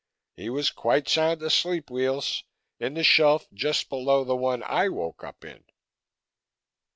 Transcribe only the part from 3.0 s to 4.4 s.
shelf just below the